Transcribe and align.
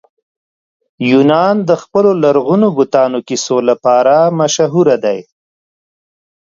یونان 1.11 1.55
د 1.69 1.71
خپلو 1.81 2.11
لرغونو 2.23 2.67
بتانو 2.77 3.19
کیسو 3.27 3.57
لپاره 3.69 4.13
مشهوره 4.39 4.95
دی. 5.05 5.19